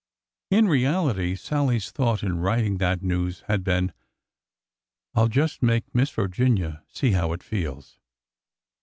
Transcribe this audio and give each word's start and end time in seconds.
(In 0.49 0.67
reality, 0.67 1.35
Sallie's 1.35 1.91
thought 1.91 2.23
in 2.23 2.39
writing 2.39 2.79
that 2.79 3.03
news 3.03 3.41
had 3.45 3.63
been," 3.63 3.93
I 5.13 5.21
'll 5.21 5.27
just 5.27 5.61
make 5.61 5.93
Miss 5.93 6.09
Vir 6.09 6.27
ginia 6.29 6.81
see 6.89 7.11
how 7.11 7.33
it 7.33 7.43
feels!") 7.43 7.99